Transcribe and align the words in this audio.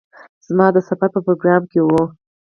زما 0.47 0.67
د 0.75 0.77
سفر 0.87 1.09
په 1.13 1.19
پروگرام 1.25 1.63
کې 1.71 1.79
وه. 1.87 2.03